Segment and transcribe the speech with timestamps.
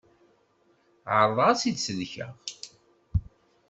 [1.17, 2.33] Ԑerḍeɣ ad tt-id-sellkeɣ.